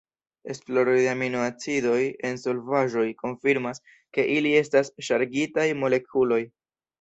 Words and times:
Esploroj 0.51 0.93
de 0.99 1.09
aminoacidoj 1.09 1.99
en 2.29 2.39
solvaĵoj 2.43 3.05
konfirmas 3.19 3.83
ke 4.19 4.27
ili 4.37 4.55
estas 4.63 4.91
ŝargitaj 5.11 5.69
molekuloj. 5.85 6.43